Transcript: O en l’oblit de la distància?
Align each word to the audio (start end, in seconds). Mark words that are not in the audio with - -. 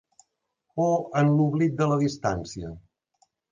O 0.85 0.87
en 1.21 1.29
l’oblit 1.35 1.77
de 1.83 1.89
la 1.93 2.01
distància? 2.07 2.75